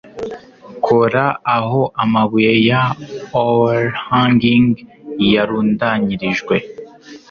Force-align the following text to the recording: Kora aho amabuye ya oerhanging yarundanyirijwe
Kora 0.85 1.25
aho 1.55 1.81
amabuye 2.03 2.53
ya 2.67 2.83
oerhanging 3.43 4.69
yarundanyirijwe 5.33 6.55